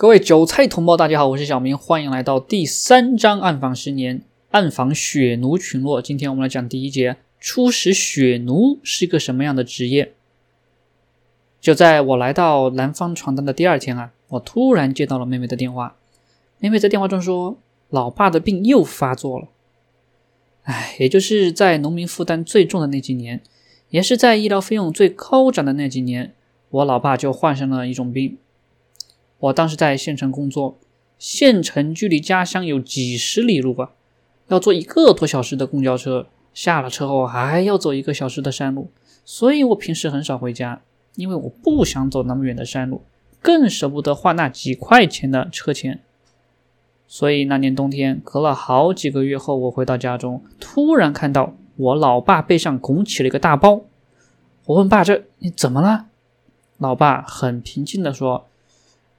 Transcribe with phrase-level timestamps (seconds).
[0.00, 6.00] 各位韭菜同胞，大家好，我是小明，欢迎来到第三章暗访十年，暗访血奴群落。
[6.00, 10.14] 今天我们来讲第一节，初始血奴是一个什么样的职业？
[11.60, 15.96] 就在我来到南方传单的第二天啊，我突然接到了妹妹的电话。
[16.60, 17.58] 妹妹在电话中说，
[17.90, 19.48] 老爸的病又发作了。
[20.62, 23.42] 哎，也就是在农民负担最重的那几年，
[23.90, 26.32] 也是在医疗费用最高涨的那几年，
[26.70, 28.38] 我老爸就患上了一种病。
[29.40, 30.78] 我当时在县城工作，
[31.18, 33.92] 县城距离家乡有几十里路吧，
[34.48, 38.90] 要坐一个多小时的公交车，下了车后还要走一个小时的山路，
[39.24, 40.82] 所以我平时很少回家，
[41.16, 43.02] 因为我不想走那么远的山路，
[43.40, 46.00] 更舍不得花那几块钱的车钱。
[47.08, 53.82] 所以那年冬天，隔了好几个月后，我回到家中，突然看到我老爸背上拱起了一个大包。
[54.66, 56.06] 我问爸：“这你怎么了？”
[56.76, 58.46] 老爸很平静地说。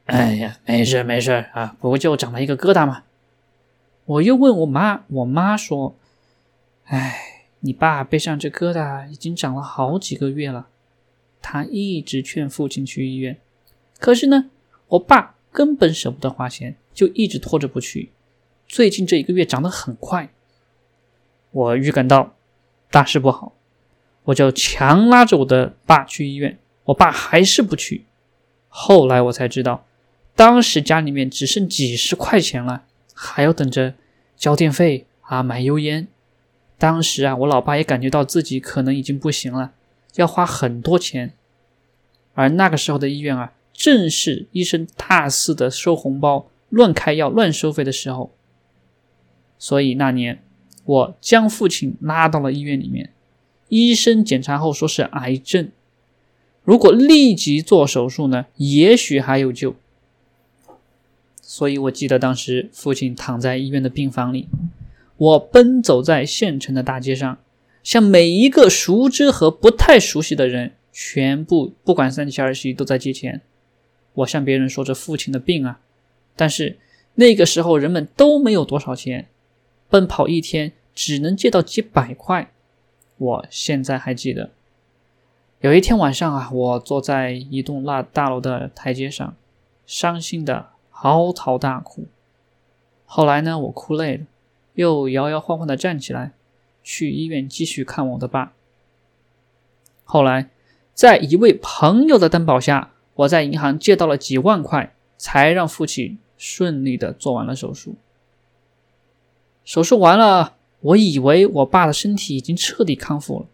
[0.05, 3.03] 哎呀，没事没事啊，不就长了一个疙瘩嘛。
[4.05, 5.95] 我又问我妈，我妈说
[6.85, 10.67] ：“哎，你爸背上这疙瘩已经长了好几个月了，
[11.41, 13.37] 他一直劝父亲去医院，
[13.99, 14.49] 可是呢，
[14.89, 18.11] 我爸根本舍不得花钱，就一直拖着不去。
[18.67, 20.29] 最近这一个月长得很快，
[21.51, 22.33] 我预感到
[22.89, 23.53] 大事不好，
[24.23, 28.05] 我就强拉着我的爸去医院，我爸还是不去。
[28.67, 29.85] 后来我才知道。”
[30.35, 33.93] 当时家里面只剩几十块钱了，还要等着
[34.35, 36.07] 交电费啊，买油烟。
[36.77, 39.73] 当时啊，我老爸也感觉到自己可能已经不行了，
[40.15, 41.33] 要花很多钱。
[42.33, 48.33] 而那个时候的医院啊，正是医生大肆的收红包、乱开药、乱收费的时候。
[49.59, 50.41] 所以那年，
[50.85, 53.13] 我将父亲拉到了医院里面，
[53.69, 55.69] 医生检查后说是癌症，
[56.63, 59.75] 如果立即做手术呢，也许还有救。
[61.53, 64.47] 所以我记得当时父亲躺在医院的病房里，
[65.17, 67.39] 我奔走在县城的大街上，
[67.83, 73.41] 向每一个熟知和不太熟悉的人，全部不管三七二十一都在借钱。
[74.13, 75.81] 我向别人说着父亲的病啊，
[76.37, 76.77] 但是
[77.15, 79.27] 那个时候人们都没有多少钱，
[79.89, 82.49] 奔跑一天只能借到几百块。
[83.17, 84.51] 我现在还记得，
[85.59, 89.35] 有一天晚上啊，我坐在一栋那大楼的台阶上，
[89.85, 90.69] 伤心的。
[91.01, 92.05] 嚎啕大哭。
[93.07, 94.25] 后来呢，我哭累了，
[94.75, 96.33] 又摇摇晃晃的站起来，
[96.83, 98.53] 去医院继续看我的爸。
[100.03, 100.51] 后来，
[100.93, 107.95] 在一位朋友的担保下，我在银行借到了几万块，才让父亲顺利的做完了手术。
[109.63, 113.47] 手术完了，我以为我爸的身体已经彻底康复了，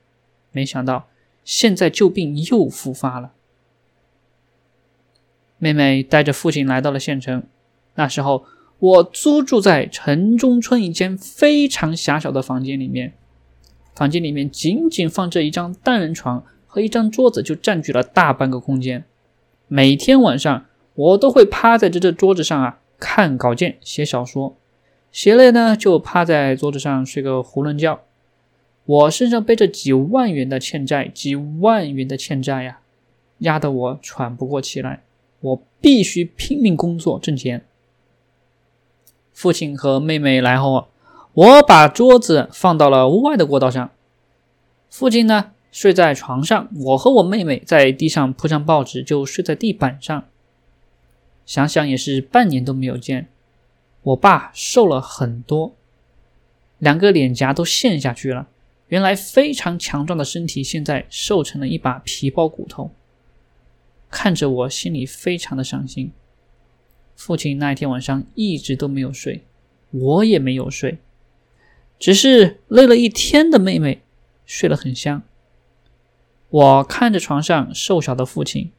[0.51, 1.07] 没想到
[1.45, 3.31] 现在旧病又复发了。
[5.57, 7.44] 妹妹带着父亲来到了县城。
[7.95, 8.45] 那时候，
[8.79, 13.13] 我租住在城中村一间非常狭小的房间里面。
[13.95, 19.03] 房间里面仅仅放着一张单人床和一张桌子，就占据了大半个空间。
[19.68, 24.56] 每天晚上，我都会趴在这这桌子上啊，看稿件、写小说。
[25.12, 28.00] 写累呢，就趴在桌子上睡个囫囵觉。
[28.85, 32.79] 我身上背着几万元的欠债，几万元的欠债呀，
[33.39, 35.01] 压得我喘不过气来。
[35.39, 37.65] 我必须拼命工作挣钱。
[39.31, 40.87] 父亲和妹妹来后，
[41.33, 43.91] 我把桌子放到了屋外的过道上。
[44.89, 50.25] 父亲呢睡在床上，我和我妹妹在地上铺上报纸，就睡在地板上。
[51.45, 53.27] 想想也是半年都没有见，
[54.03, 55.75] 我爸瘦了很多，
[56.79, 58.47] 两个脸颊都陷下去了。
[58.87, 62.89] 原来非常强壮的身体，现在瘦成了一把皮包骨头。
[64.09, 66.12] 看着我，心里非常的伤心。
[67.16, 69.44] 父亲那一天晚上一直都没有睡，
[69.91, 71.00] 我也没有睡，
[71.97, 74.01] 只是累了一天的妹妹
[74.45, 75.23] 睡得很香。
[76.50, 78.72] 我看着床上瘦小的父亲，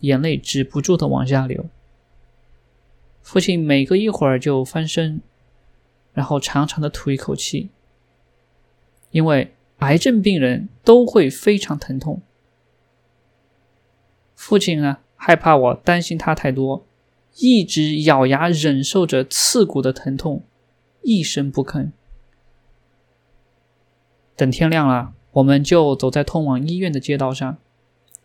[0.00, 1.66] 眼泪止不住的往下流。
[3.22, 5.20] 父亲每隔一会儿就翻身，
[6.12, 7.70] 然后长长的吐一口气，
[9.10, 12.20] 因为癌症病人都会非常疼痛。
[14.36, 16.84] 父亲呢，害怕我担心他太多，
[17.38, 20.44] 一直咬牙忍受着刺骨的疼痛，
[21.02, 21.90] 一声不吭。
[24.36, 27.56] 等天亮了，我们就走在通往医院的街道上。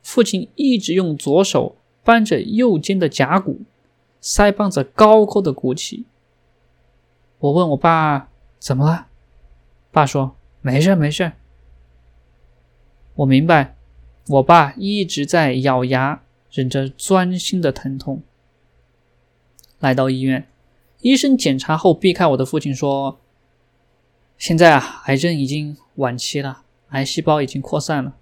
[0.04, 3.62] 父亲一直用左手扳着右肩的甲骨，
[4.22, 6.06] 腮帮子高高的鼓起。
[7.40, 8.30] 我问我爸
[8.60, 9.08] 怎么了，
[9.92, 11.32] 爸说没事没事。
[13.16, 13.76] 我明白。
[14.28, 16.22] 我爸一直在咬牙
[16.52, 18.22] 忍着钻心的疼痛。
[19.80, 20.48] 来到医院，
[21.02, 23.20] 医生检查后避开我的父亲说
[24.38, 28.16] ：“现在啊，癌症已经晚期了，癌细胞已经扩散了。”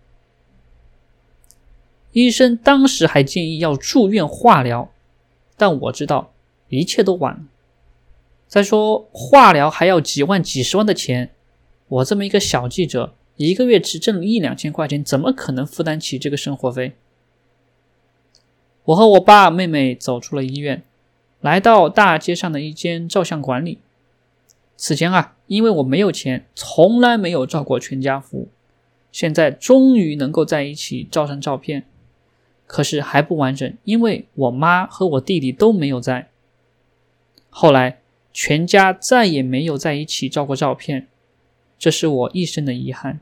[2.14, 4.92] 医生当时还建议要住院化疗，
[5.58, 6.34] 但我知道
[6.70, 7.42] 一切都晚了。
[8.48, 11.36] 再说化疗还要几万、几十万的钱，
[11.88, 13.14] 我这么一个小记者，
[13.46, 16.92] 一个月只挣一两千块钱，怎么可能负担起这个生活费？
[18.84, 20.84] 我和我爸、妹妹走出了医院，
[21.40, 23.80] 来到大街上的一间照相馆里。
[24.76, 28.50] 此前啊，因为我没有钱，从来没有照过全家福，
[29.12, 31.86] 现在终于能够在一起照上照片。
[32.68, 36.30] 可是还不完整，因为我妈和我弟弟都没有在。
[37.50, 38.02] 后来
[38.34, 41.08] 全家再也没有在一起照过照片，
[41.78, 43.22] 这是我一生的遗憾。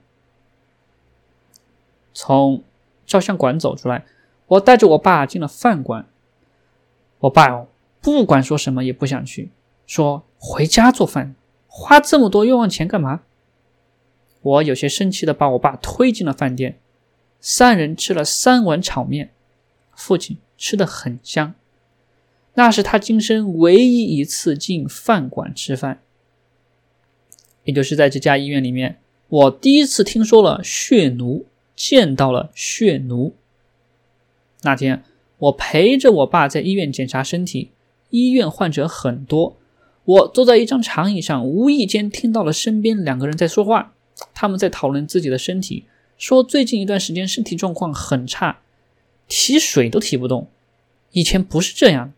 [2.17, 2.63] 从
[3.05, 4.03] 照相馆走出来，
[4.47, 6.07] 我带着我爸进了饭馆。
[7.19, 7.67] 我爸哦，
[8.01, 9.51] 不管说什么也不想去，
[9.85, 11.35] 说回家做饭，
[11.67, 13.21] 花这么多冤枉钱干嘛？
[14.41, 16.79] 我有些生气的把我爸推进了饭店，
[17.39, 19.29] 三人吃了三碗炒面。
[19.95, 21.53] 父亲吃的很香，
[22.55, 26.01] 那是他今生唯一一次进饭馆吃饭，
[27.65, 31.45] 也就是在这家医院里面，我第一次听说了血奴，
[31.77, 33.33] 见到了血奴。
[34.63, 35.03] 那天
[35.38, 37.71] 我陪着我爸在医院检查身体，
[38.09, 39.56] 医院患者很多，
[40.03, 43.94] 我坐在一张长椅上，无意间听到了身边两个人在说话，
[44.33, 45.85] 他们在讨论自己的身体，
[46.18, 48.59] 说最近一段时间身体状况很差。
[49.29, 50.47] 提水都提不动，
[51.12, 52.13] 以前不是这样。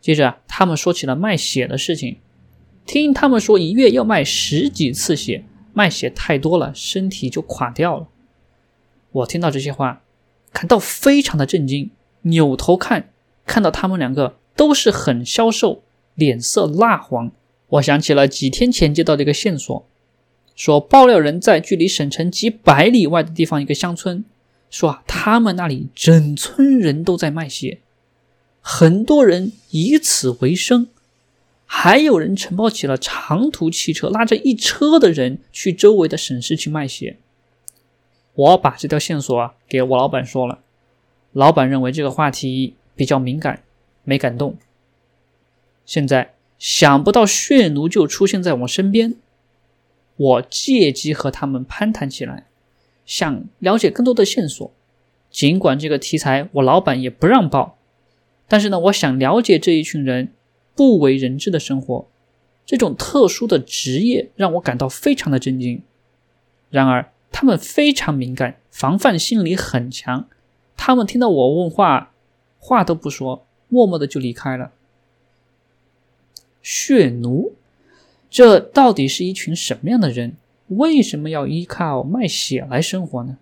[0.00, 2.18] 接着，他们说起了卖血的事情，
[2.86, 8.08] 听他们说一月要卖十几次血，卖血太多了，身体就垮掉了。
[9.14, 10.02] 我听到这些话，
[10.52, 11.90] 感到非常的震惊，
[12.22, 13.10] 扭头看，
[13.46, 15.84] 看到他们两个都是很消瘦，
[16.16, 17.30] 脸色蜡黄。
[17.68, 19.86] 我想起了几天前接到的一个线索，
[20.56, 24.24] 说爆料人在距离省城几百里外的地方一个乡村。
[24.68, 27.78] 说啊，他们那里整村人都在卖血，
[28.60, 30.88] 很多人以此为生，
[31.64, 37.18] 还有人承包起了长途汽车，拉着一车的人去周围的省市去卖血。
[38.34, 40.60] 我把这条线索啊给我老板说了，
[41.32, 43.62] 老板认为这个话题比较敏感，
[44.02, 44.56] 没敢动。
[45.86, 49.14] 现在想不到血奴就出现在我身边，
[50.16, 52.46] 我借机和他们攀谈起来。
[53.06, 54.72] 想了解更多的线索，
[55.30, 57.76] 尽管这个题材我老板也不让报，
[58.48, 60.32] 但是呢，我想了解这一群人
[60.74, 62.08] 不为人知的生活，
[62.64, 65.82] 这种特殊的职业让我感到非常的震惊。
[66.70, 70.28] 然而，他们非常敏感，防范心理很强，
[70.76, 72.12] 他们听到我问话，
[72.60, 74.70] 话都不说，默默的就离开了。
[76.62, 77.54] 血奴，
[78.30, 80.36] 这到底是一群什么样的人？
[80.68, 83.36] 为什么要依靠卖血来生活呢？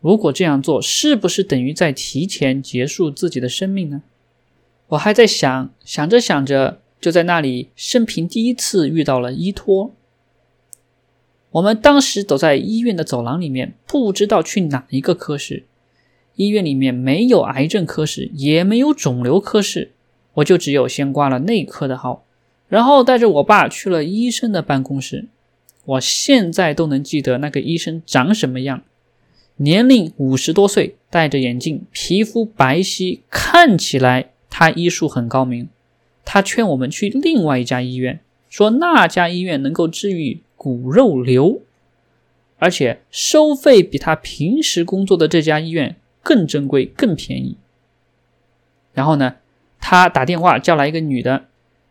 [0.00, 4.02] 如果这样做，是不是等于在提前结束自己的生命呢？
[4.88, 9.92] 我还在想，想着想着，就在那里，生平第一次遇到了依托。
[11.54, 15.64] 我们当时走在医院的走廊里面，不知道去哪一个科室。
[16.34, 19.92] 医院里面没有癌症科室，也没有肿瘤科室，
[20.34, 22.24] 我就只有先挂了内科的号，
[22.66, 25.26] 然后带着我爸去了医生的办公室。
[25.84, 28.82] 我现在都能记得那个医生长什么样，
[29.58, 35.68] 年龄五十多岁，戴着眼镜，皮肤白皙，看起来他医术很高明。
[36.24, 38.18] 他劝我们去另外一家医院，
[38.54, 41.62] 说那家医院能够治愈骨肉瘤，
[42.60, 47.56] 而且收费比他平时工作的这家医院更珍贵、更便宜。
[48.92, 49.34] 然后呢，
[49.80, 51.46] 他打电话叫来一个女的，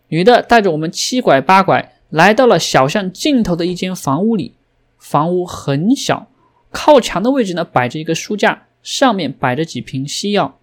[0.07, 1.97] 女的带着我们七拐八拐。
[2.09, 4.53] 来到了小巷尽头的一间房屋里，
[4.97, 6.31] 房屋很小，
[6.71, 10.57] 靠墙的位置呢摆着一个书架，上面摆着几瓶西药。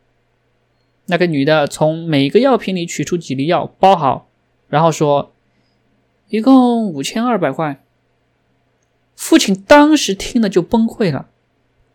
[1.09, 4.31] 那个女的从每个药瓶里取出几粒药，包好，
[4.69, 5.35] 然后说
[6.31, 7.85] ：“一共五千二百块。”
[9.15, 11.29] 父亲当时听了就崩溃了：“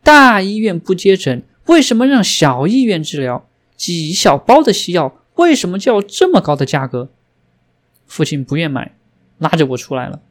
[0.04, 3.48] 大医院不接诊，为什么让小医院治疗？
[3.76, 7.10] 几小包的西药，为什么就要这么高的价格？”
[8.06, 8.94] 父亲不愿买。
[9.38, 10.22] 拉着我出来了。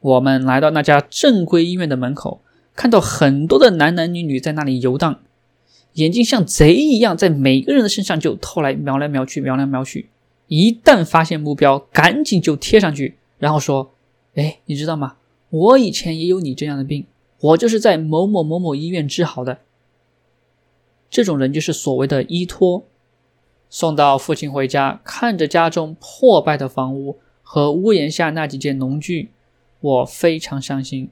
[0.00, 2.40] 我们来到那家正规医院的门口，
[2.74, 5.20] 看到很多的男男女女在那里游荡，
[5.92, 10.08] 眼睛像贼一样在每个人的身上就偷来瞄来瞄去，瞄来瞄去。
[10.48, 13.92] 一旦发现目标，赶紧就贴上去，然后说
[14.34, 15.16] ：“哎，你知道吗？
[15.50, 17.06] 我以前也有你这样的病，
[17.40, 19.58] 我就是在某某某某医院治好的。”
[21.08, 22.84] 这种人就是所谓的依托。
[23.70, 29.30] 送到父亲回家，看着家中破败的房屋和屋檐下那几件农具，
[29.80, 31.10] 我非常伤心。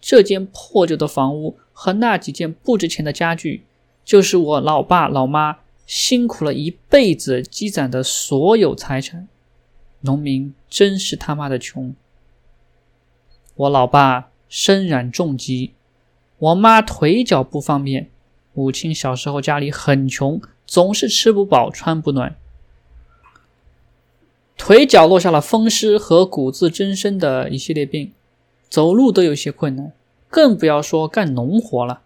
[0.00, 3.64] 这间破旧的房屋和那几件不值钱的家具，
[4.04, 9.28] 就是我老爸老妈辛苦了一辈子积攒的所有财产。
[10.00, 11.94] 农民真是他妈的穷！
[13.54, 15.72] 我老爸身染重疾，
[16.38, 18.10] 我妈腿脚不方便，
[18.52, 22.36] 母亲小时候家里很穷，总是吃不饱穿不暖，
[24.56, 28.12] 腿脚落下了风湿和骨质增生的一系列病，
[28.68, 29.92] 走路都有些困难，
[30.28, 32.02] 更不要说干农活了。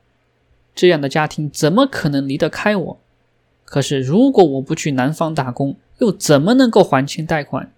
[0.74, 2.98] 这样的家庭怎么可能离得开我？
[3.70, 7.72] 可是如果我不去南方打工，又怎么能够还清贷款？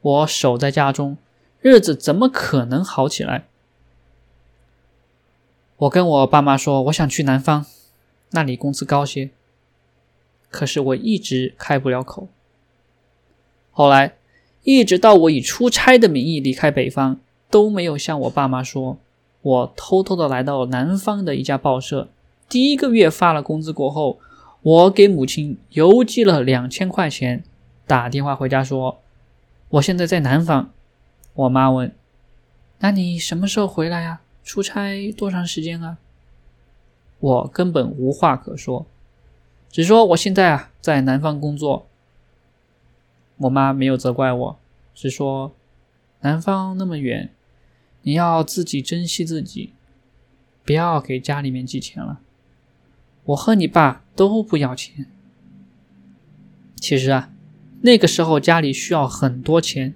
[0.00, 1.16] 我守在家中，
[1.60, 3.48] 日子怎么可能好起来？
[5.78, 7.66] 我跟我爸妈说，我想去南方，
[8.30, 9.30] 那里工资高些。
[10.48, 12.28] 可是我一直开不了口。
[13.72, 14.14] 后来，
[14.62, 17.18] 一直到我以出差的名义离开北方，
[17.50, 18.96] 都没有向我爸妈说。
[19.42, 22.08] 我偷偷的来到南方的一家报社，
[22.48, 24.20] 第一个月发了工资过后，
[24.62, 27.42] 我给母亲邮寄了两千块钱，
[27.86, 29.00] 打电话回家说。
[29.70, 30.72] 我现在在南方，
[31.32, 31.94] 我妈问
[32.80, 34.20] ：“那你什么时候回来呀？
[34.42, 35.98] 出差多长时间啊？”
[37.20, 38.84] 我根本无话可说，
[39.70, 41.86] 只说我现在啊在南方工作。
[43.36, 44.58] 我妈没有责怪我，
[44.94, 45.54] 只说
[46.20, 47.30] ：“南方那么远，
[48.02, 49.72] 你要自己珍惜自己，
[50.64, 52.20] 不要给家里面寄钱了。
[53.26, 55.06] 我和你爸都不要钱。
[56.76, 57.32] 其实啊。”
[57.82, 59.94] 那个时候家里需要很多钱，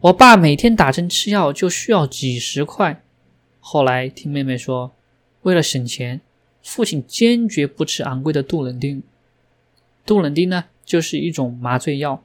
[0.00, 3.02] 我爸每天打针吃药就需要几十块。
[3.60, 4.92] 后来听妹妹说，
[5.40, 6.20] 为了省钱，
[6.62, 9.02] 父亲坚决不吃昂贵的杜冷丁。
[10.04, 12.22] 杜冷丁呢，就是一种麻醉药，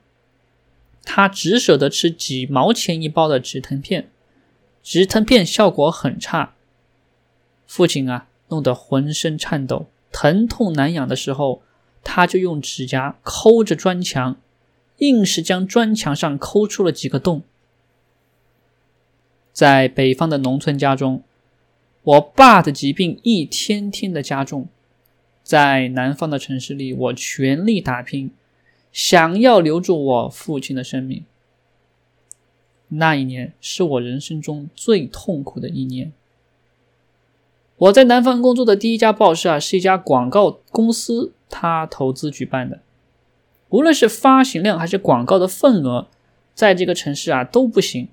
[1.06, 4.10] 他只舍得吃几毛钱一包的止疼片，
[4.84, 6.56] 止疼片效果很差。
[7.66, 11.62] 父亲啊，弄得浑身颤抖，疼痛难养的时候。
[12.04, 14.36] 他就用指甲抠着砖墙，
[14.98, 17.44] 硬是将砖墙上抠出了几个洞。
[19.54, 21.22] 在北方的农村家中，
[22.02, 24.64] 我爸的疾病一天天的加重；
[25.44, 28.32] 在南方的城市里，我全力打拼，
[28.92, 31.24] 想要留住我父亲的生命。
[32.88, 36.12] 那一年是我人生中最痛苦的一年。
[37.82, 41.32] 我在南方工作的第一家报社啊，是一家广告公司。
[41.50, 42.80] 他投资举办的，
[43.70, 46.08] 无论是发行量还是广告的份额，
[46.54, 48.08] 在这个城市啊都不行。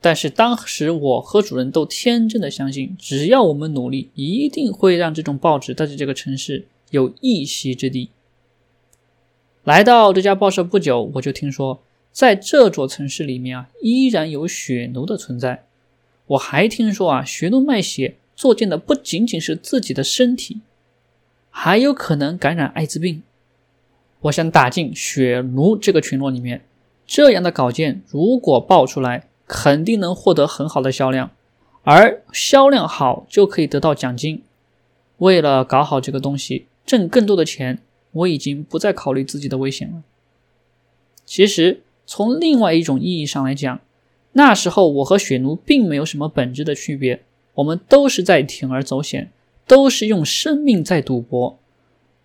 [0.00, 8.08] 但是当时我和主任都天真的相信，只要我们努力，一定会让这种报纸在这个城市有一席之地。
[9.62, 11.80] 来到这家报社不久，我就听说，
[12.10, 15.66] 在这座城市里面啊，依然有血奴的存在。
[16.26, 20.60] 我还听说啊，血奴卖血作践的不仅仅是自己的身体。
[21.50, 23.22] 还有可能感染艾滋病。
[24.22, 26.64] 我想打进血奴这个群落里面，
[27.06, 31.30] 这样的稿件如果爆出来，肯定能获得很好的销量，
[31.82, 34.42] 而销量好就可以得到奖金。
[35.18, 37.78] 为了搞好这个东西，挣更多的钱，
[38.10, 40.02] 我已经不再考虑自己的危险了。
[41.24, 43.80] 其实从另外一种意义上来讲，
[44.32, 47.22] 那时候我和血奴并没有什么本质的区别，
[47.54, 49.30] 我们都是在铤而走险。
[49.66, 51.58] 都是用生命在赌博，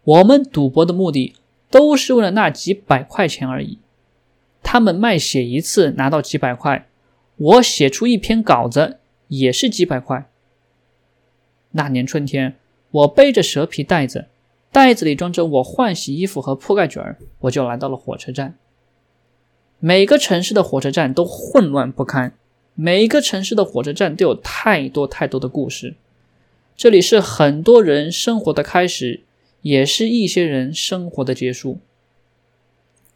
[0.04, 1.36] 我们赌博的目的
[1.72, 3.80] 都是为了那几百块钱而已。
[4.62, 6.90] 他们卖血一次拿到几百块，
[7.38, 8.98] 我写出一篇稿子
[9.30, 10.30] 也是几百块。
[11.72, 12.58] 那年春天，
[12.92, 14.26] 我背着蛇皮袋子，
[14.74, 18.56] 袋子里装着我换洗衣服和铺盖卷儿，我就来到了火车站。
[19.80, 22.34] 每个城市的火车站都混乱不堪，
[22.82, 25.96] 每一个城市的火车站都有太多太多的故事。
[26.78, 29.24] 这里是很多人生活的开始，
[29.64, 31.80] 也是一些人生活的结束。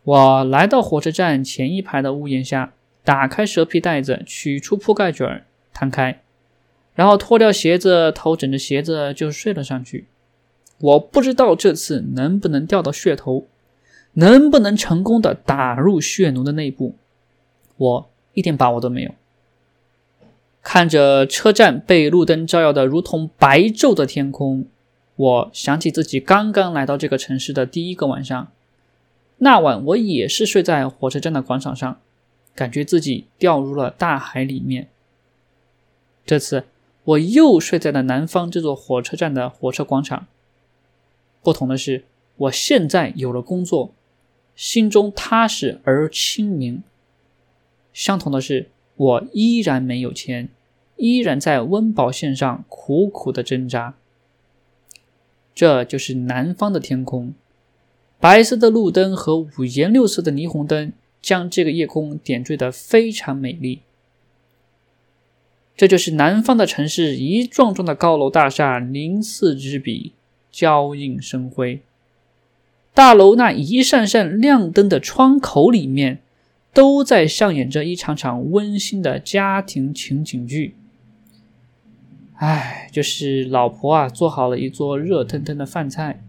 [0.03, 2.73] 我来到火车站前一排的屋檐下，
[3.05, 6.19] 打开蛇皮袋子，取出铺盖卷，摊开，
[6.93, 10.07] 然后脱掉鞋子，头枕着鞋子就睡了上去。
[10.79, 13.47] 我不知道这次能不能钓到噱头，
[14.15, 16.95] 能不能成功的打入血奴的内部，
[17.77, 19.15] 我一点把握都没有。
[20.63, 24.65] 看着车站被路灯照耀的如同白昼的天空，
[25.17, 28.47] 我想起自己刚刚来到这个城市的第一个晚上。
[29.39, 31.99] 那晚我也是睡在火车站的广场上，
[32.55, 34.87] 感觉自己掉入了大海里面。
[36.25, 36.63] 这次
[37.03, 40.27] 我又睡在了南方这座火车站的火车广场。
[41.41, 42.05] 不同的是，
[42.37, 43.93] 我现在有了工作，
[44.55, 46.81] 心中踏实而清明。
[47.91, 50.49] 相同的是，我依然没有钱，
[50.97, 53.95] 依然在温饱线上苦苦的挣扎。
[55.55, 57.33] 这就是南方的天空，
[58.19, 63.81] 白色的路灯和五颜六色的霓虹灯将这个夜空点缀得非常美丽。
[65.75, 70.13] 这就是南方的城市，一幢幢的高楼大厦鳞次栉比，
[70.51, 71.81] 交映生辉。
[72.93, 76.19] 大楼那一扇扇亮灯的窗口里面，
[76.73, 80.75] 都在上演着一场场温馨的家庭情景剧。
[82.35, 86.23] 唉，就是老婆啊，做好了一桌热腾腾的饭菜，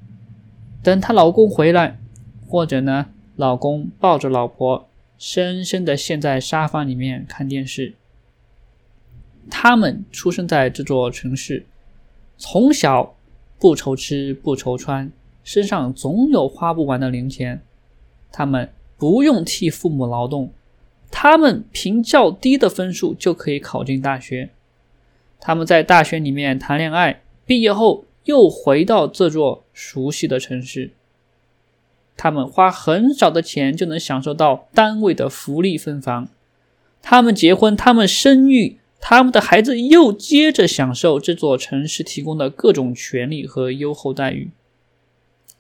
[0.83, 1.99] 等她老公回来，
[2.47, 7.95] 或者呢，老公抱着老婆，深深的陷在沙发里面看电视。
[9.51, 11.67] 他们出生在这座城市，
[12.37, 13.17] 从小
[13.59, 15.11] 不愁吃不愁穿。
[15.43, 17.61] 身上总有花不完的零钱，
[18.33, 18.71] 他们
[19.05, 20.51] 不用替父母劳动，
[21.11, 24.49] 他们凭较低的分数就可以考进大学。
[25.39, 30.93] 他们在大学里面谈恋爱，毕业后又回到这座熟悉的城市。
[32.17, 36.31] 他们花很少的钱就能享受到单位的福利分房。
[37.03, 44.49] 他们结婚，他们生育，他们的孩子又接着享受这座城市提供的各种权利和优厚待遇。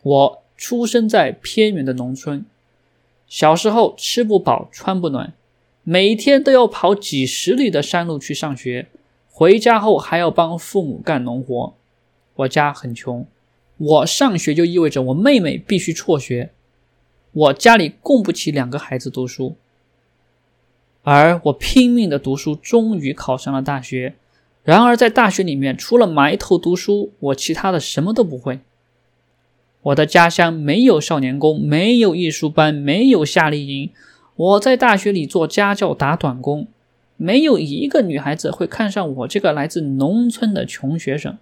[0.03, 2.47] 我出生在偏远的农村，
[3.27, 5.33] 小时候吃不饱穿不暖，
[5.83, 8.89] 每天都要跑几十里的山路去上学，
[9.31, 11.75] 回家后还要帮父母干农活。
[12.37, 13.27] 我家很穷，
[13.77, 16.51] 我上学就意味着我妹妹必须辍学，
[17.33, 19.57] 我家里供不起两个孩子读书，
[21.03, 24.15] 而我拼命的读书，终于考上了大学。
[24.63, 28.61] 然而在大学里面，除了埋头读书，我其他的什么都不会。
[29.85, 33.91] 我的家乡没有少年宫，没有艺术班，没有夏令营。
[34.37, 36.69] 我在大学里做家教打短工，
[37.17, 41.37] 没有一个女孩子会看上我这个来自农村的穷学生。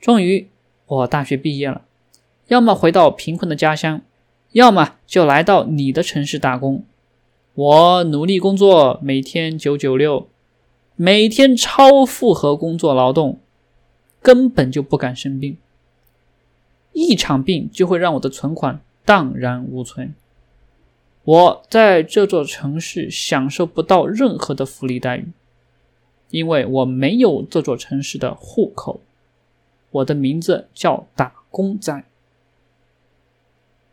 [0.00, 0.48] 终于，
[0.86, 1.82] 我大学毕业了，
[2.48, 4.00] 要么回到贫困的家乡，
[4.50, 6.84] 要么就来到你的城市打工。
[7.54, 10.28] 我努力工作，每天九九六，
[10.96, 13.38] 每天超负荷工作劳动，
[14.20, 15.56] 根本就不敢生病。
[16.92, 20.14] 一场病就会让我的存款荡然无存。
[21.24, 25.28] 我在这座城市享受不到任何的福利待遇，
[26.30, 29.00] 因为我没有这座城市的户口。
[29.90, 32.04] 我的名字叫打工仔。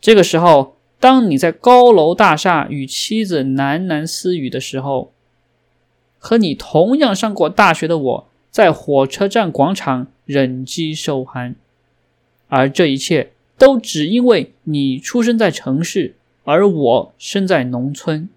[0.02, 5.12] 这个时候，当你在高楼大厦与妻子喃喃私语的时候，
[6.18, 11.56] 和你同样上过大学的我在火车站广场忍饥受寒。
[12.50, 18.28] 而这一切都只因为你出生在城市，而我生在农村。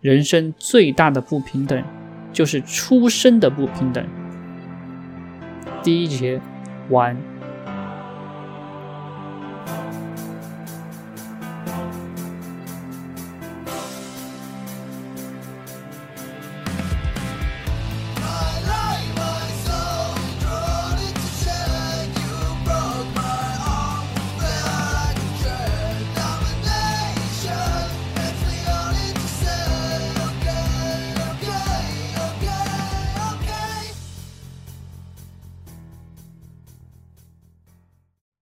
[0.00, 1.82] 人生最大的不平等，
[2.32, 4.06] 就是出生的不平等。
[5.82, 6.40] 第一节
[6.90, 7.35] 完。